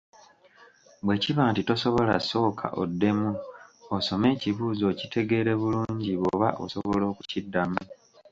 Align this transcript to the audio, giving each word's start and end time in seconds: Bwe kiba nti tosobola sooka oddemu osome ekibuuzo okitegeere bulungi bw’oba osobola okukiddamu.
Bwe 1.05 1.15
kiba 1.23 1.43
nti 1.51 1.61
tosobola 1.67 2.13
sooka 2.29 2.67
oddemu 2.83 3.29
osome 3.95 4.27
ekibuuzo 4.35 4.83
okitegeere 4.91 5.51
bulungi 5.61 6.11
bw’oba 6.21 6.49
osobola 6.63 7.03
okukiddamu. 7.11 7.79